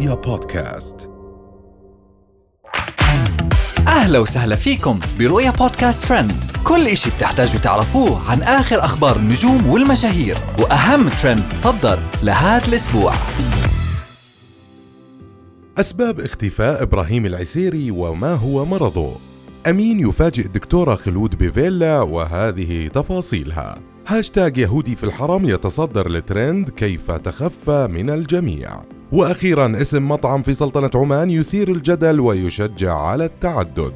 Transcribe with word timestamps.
رؤيا 0.00 0.14
بودكاست. 0.14 1.10
أهلا 3.88 4.18
وسهلا 4.18 4.56
فيكم 4.56 4.98
برؤيا 5.18 5.50
بودكاست 5.50 6.04
ترند. 6.04 6.32
كل 6.64 6.86
إشي 6.86 7.10
بتحتاجوا 7.10 7.60
تعرفوه 7.60 8.30
عن 8.30 8.42
آخر 8.42 8.84
أخبار 8.84 9.16
النجوم 9.16 9.66
والمشاهير 9.66 10.38
وأهم 10.58 11.08
ترند 11.08 11.44
صدر 11.54 11.98
لهذا 12.22 12.68
الأسبوع. 12.68 13.12
أسباب 15.78 16.20
اختفاء 16.20 16.82
إبراهيم 16.82 17.26
العسيري 17.26 17.90
وما 17.90 18.34
هو 18.34 18.64
مرضه. 18.64 19.16
أمين 19.66 20.00
يفاجئ 20.00 20.46
الدكتورة 20.46 20.94
خلود 20.94 21.38
بفيلا 21.38 22.00
وهذه 22.00 22.88
تفاصيلها. 22.88 23.78
هاشتاج 24.06 24.58
يهودي 24.58 24.96
في 24.96 25.04
الحرم 25.04 25.44
يتصدر 25.44 26.06
الترند 26.06 26.70
كيف 26.70 27.10
تخفى 27.10 27.88
من 27.90 28.10
الجميع. 28.10 28.82
وأخيرا 29.12 29.80
اسم 29.80 30.08
مطعم 30.08 30.42
في 30.42 30.54
سلطنة 30.54 30.90
عمان 30.94 31.30
يثير 31.30 31.68
الجدل 31.68 32.20
ويشجع 32.20 32.94
على 32.94 33.24
التعدد. 33.24 33.94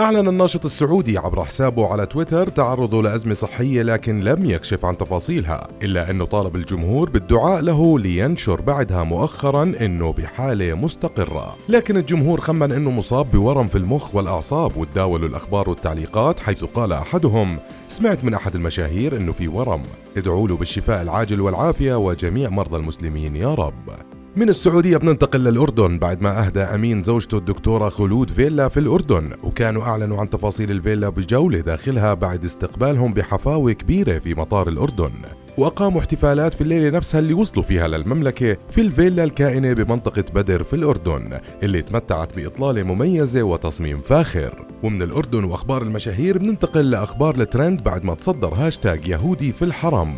أعلن 0.00 0.28
الناشط 0.28 0.64
السعودي 0.64 1.18
عبر 1.18 1.44
حسابه 1.44 1.86
على 1.86 2.06
تويتر 2.06 2.48
تعرضه 2.48 3.02
لأزمة 3.02 3.34
صحية 3.34 3.82
لكن 3.82 4.20
لم 4.20 4.44
يكشف 4.44 4.84
عن 4.84 4.98
تفاصيلها 4.98 5.68
إلا 5.82 6.10
أنه 6.10 6.24
طالب 6.24 6.56
الجمهور 6.56 7.10
بالدعاء 7.10 7.60
له 7.60 7.98
لينشر 7.98 8.60
بعدها 8.60 9.02
مؤخرا 9.02 9.62
أنه 9.80 10.12
بحالة 10.12 10.74
مستقرة. 10.74 11.56
لكن 11.68 11.96
الجمهور 11.96 12.40
خمن 12.40 12.72
أنه 12.72 12.90
مصاب 12.90 13.30
بورم 13.30 13.68
في 13.68 13.78
المخ 13.78 14.14
والأعصاب 14.14 14.76
وتداولوا 14.76 15.28
الأخبار 15.28 15.70
والتعليقات 15.70 16.40
حيث 16.40 16.64
قال 16.64 16.92
أحدهم 16.92 17.58
سمعت 17.88 18.24
من 18.24 18.34
أحد 18.34 18.54
المشاهير 18.54 19.16
أنه 19.16 19.32
في 19.32 19.48
ورم. 19.48 19.82
ادعوا 20.16 20.48
له 20.48 20.56
بالشفاء 20.56 21.02
العاجل 21.02 21.40
والعافية 21.40 21.94
وجميع 21.94 22.48
مرضى 22.48 22.76
المسلمين 22.76 23.36
يا 23.36 23.54
رب. 23.54 24.21
من 24.36 24.48
السعودية 24.48 24.96
بننتقل 24.96 25.40
للأردن 25.40 25.98
بعد 25.98 26.22
ما 26.22 26.46
أهدى 26.46 26.60
أمين 26.60 27.02
زوجته 27.02 27.38
الدكتورة 27.38 27.88
خلود 27.88 28.30
فيلا 28.30 28.68
في 28.68 28.80
الأردن 28.80 29.30
وكانوا 29.42 29.82
أعلنوا 29.82 30.20
عن 30.20 30.30
تفاصيل 30.30 30.70
الفيلا 30.70 31.08
بجولة 31.08 31.60
داخلها 31.60 32.14
بعد 32.14 32.44
استقبالهم 32.44 33.14
بحفاوة 33.14 33.72
كبيرة 33.72 34.18
في 34.18 34.34
مطار 34.34 34.68
الأردن. 34.68 35.12
وأقاموا 35.58 36.00
احتفالات 36.00 36.54
في 36.54 36.60
الليلة 36.60 36.96
نفسها 36.96 37.18
اللي 37.18 37.34
وصلوا 37.34 37.64
فيها 37.64 37.88
للمملكة 37.88 38.56
في 38.70 38.80
الفيلا 38.80 39.24
الكائنة 39.24 39.72
بمنطقة 39.72 40.24
بدر 40.34 40.62
في 40.62 40.76
الأردن 40.76 41.40
اللي 41.62 41.82
تمتعت 41.82 42.36
بإطلالة 42.36 42.82
مميزة 42.82 43.42
وتصميم 43.42 44.00
فاخر. 44.00 44.66
ومن 44.82 45.02
الأردن 45.02 45.44
وأخبار 45.44 45.82
المشاهير 45.82 46.38
بننتقل 46.38 46.90
لأخبار 46.90 47.34
الترند 47.34 47.82
بعد 47.82 48.04
ما 48.04 48.14
تصدر 48.14 48.54
هاشتاج 48.54 49.08
يهودي 49.08 49.52
في 49.52 49.64
الحرم. 49.64 50.14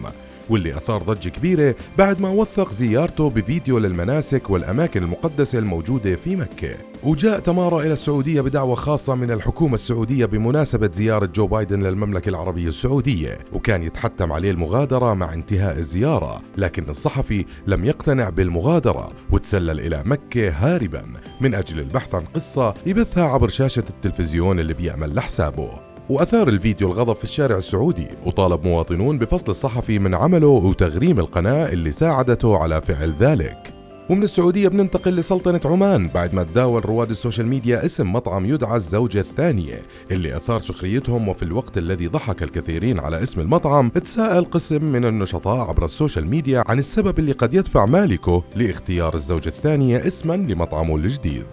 واللي 0.50 0.76
أثار 0.76 1.02
ضجة 1.02 1.28
كبيرة 1.28 1.74
بعد 1.98 2.20
ما 2.20 2.28
وثق 2.28 2.72
زيارته 2.72 3.30
بفيديو 3.30 3.78
للمناسك 3.78 4.50
والأماكن 4.50 5.02
المقدسة 5.02 5.58
الموجودة 5.58 6.16
في 6.16 6.36
مكة. 6.36 6.74
وجاء 7.04 7.38
تمارا 7.38 7.80
إلى 7.82 7.92
السعودية 7.92 8.40
بدعوة 8.40 8.74
خاصة 8.74 9.14
من 9.14 9.30
الحكومة 9.30 9.74
السعودية 9.74 10.26
بمناسبة 10.26 10.90
زيارة 10.92 11.26
جو 11.26 11.46
بايدن 11.46 11.82
للمملكة 11.82 12.28
العربية 12.28 12.68
السعودية 12.68 13.38
وكان 13.52 13.82
يتحتم 13.82 14.32
عليه 14.32 14.50
المغادرة 14.50 15.14
مع 15.14 15.34
انتهاء 15.34 15.78
الزيارة 15.78 16.42
لكن 16.56 16.84
الصحفي 16.88 17.44
لم 17.66 17.84
يقتنع 17.84 18.28
بالمغادرة 18.28 19.12
وتسلل 19.30 19.80
إلى 19.80 20.02
مكة 20.06 20.50
هاربا. 20.50 21.04
من 21.40 21.54
أجل 21.54 21.78
البحث 21.80 22.14
عن 22.14 22.24
قصة 22.24 22.74
يبثها 22.86 23.24
عبر 23.24 23.48
شاشة 23.48 23.84
التلفزيون 23.90 24.60
اللي 24.60 24.74
بيعمل 24.74 25.14
لحسابه. 25.14 25.93
وأثار 26.08 26.48
الفيديو 26.48 26.88
الغضب 26.88 27.16
في 27.16 27.24
الشارع 27.24 27.56
السعودي 27.56 28.08
وطالب 28.26 28.64
مواطنون 28.64 29.18
بفصل 29.18 29.50
الصحفي 29.50 29.98
من 29.98 30.14
عمله 30.14 30.46
وتغريم 30.46 31.18
القناة 31.18 31.68
اللي 31.68 31.92
ساعدته 31.92 32.58
على 32.58 32.80
فعل 32.80 33.14
ذلك. 33.20 33.74
ومن 34.10 34.22
السعودية 34.22 34.68
بننتقل 34.68 35.16
لسلطنة 35.16 35.60
عمان 35.64 36.08
بعد 36.08 36.34
ما 36.34 36.42
تداول 36.42 36.86
رواد 36.86 37.10
السوشيال 37.10 37.46
ميديا 37.46 37.84
اسم 37.84 38.12
مطعم 38.12 38.46
يدعى 38.46 38.76
الزوجة 38.76 39.18
الثانية 39.18 39.82
اللي 40.10 40.36
أثار 40.36 40.58
سخريتهم 40.58 41.28
وفي 41.28 41.42
الوقت 41.42 41.78
الذي 41.78 42.06
ضحك 42.06 42.42
الكثيرين 42.42 43.00
على 43.00 43.22
اسم 43.22 43.40
المطعم 43.40 43.88
تساءل 43.88 44.44
قسم 44.44 44.84
من 44.84 45.04
النشطاء 45.04 45.68
عبر 45.68 45.84
السوشيال 45.84 46.26
ميديا 46.26 46.64
عن 46.66 46.78
السبب 46.78 47.18
اللي 47.18 47.32
قد 47.32 47.54
يدفع 47.54 47.86
مالكه 47.86 48.44
لاختيار 48.56 49.14
الزوجة 49.14 49.48
الثانية 49.48 50.06
اسما 50.06 50.34
لمطعمه 50.34 50.96
الجديد. 50.96 51.46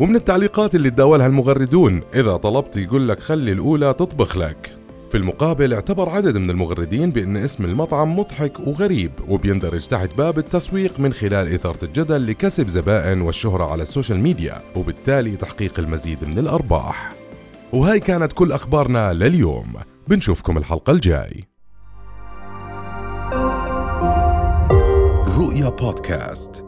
ومن 0.00 0.16
التعليقات 0.16 0.74
اللي 0.74 0.90
تداولها 0.90 1.26
المغردون 1.26 2.02
إذا 2.14 2.36
طلبت 2.36 2.76
يقول 2.76 3.08
لك 3.08 3.20
خلي 3.20 3.52
الأولى 3.52 3.92
تطبخ 3.92 4.36
لك. 4.36 4.76
في 5.10 5.16
المقابل 5.16 5.74
اعتبر 5.74 6.08
عدد 6.08 6.36
من 6.36 6.50
المغردين 6.50 7.10
بأن 7.10 7.36
اسم 7.36 7.64
المطعم 7.64 8.18
مضحك 8.18 8.60
وغريب 8.60 9.12
وبيندرج 9.28 9.86
تحت 9.86 10.10
باب 10.18 10.38
التسويق 10.38 11.00
من 11.00 11.12
خلال 11.12 11.54
إثارة 11.54 11.84
الجدل 11.84 12.26
لكسب 12.26 12.68
زبائن 12.68 13.20
والشهرة 13.20 13.64
على 13.64 13.82
السوشيال 13.82 14.18
ميديا 14.18 14.62
وبالتالي 14.76 15.36
تحقيق 15.36 15.78
المزيد 15.78 16.28
من 16.28 16.38
الأرباح. 16.38 17.12
وهاي 17.72 18.00
كانت 18.00 18.32
كل 18.32 18.52
أخبارنا 18.52 19.12
لليوم. 19.12 19.72
بنشوفكم 20.08 20.58
الحلقة 20.58 20.90
الجاي. 20.90 21.44
رؤيا 25.38 25.68
بودكاست. 25.68 26.65